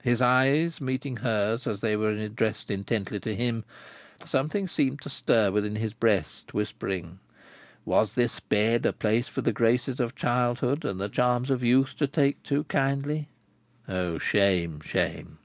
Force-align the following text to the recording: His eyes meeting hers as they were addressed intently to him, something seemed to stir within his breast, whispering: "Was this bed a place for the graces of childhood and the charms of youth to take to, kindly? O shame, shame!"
His 0.00 0.22
eyes 0.22 0.80
meeting 0.80 1.16
hers 1.16 1.66
as 1.66 1.80
they 1.80 1.96
were 1.96 2.10
addressed 2.10 2.70
intently 2.70 3.18
to 3.18 3.34
him, 3.34 3.64
something 4.24 4.68
seemed 4.68 5.00
to 5.02 5.10
stir 5.10 5.50
within 5.50 5.74
his 5.74 5.92
breast, 5.92 6.54
whispering: 6.54 7.18
"Was 7.84 8.14
this 8.14 8.38
bed 8.38 8.86
a 8.86 8.92
place 8.92 9.26
for 9.26 9.40
the 9.40 9.52
graces 9.52 9.98
of 9.98 10.14
childhood 10.14 10.84
and 10.84 11.00
the 11.00 11.08
charms 11.08 11.50
of 11.50 11.64
youth 11.64 11.96
to 11.98 12.06
take 12.06 12.44
to, 12.44 12.62
kindly? 12.62 13.28
O 13.88 14.18
shame, 14.18 14.78
shame!" 14.82 15.38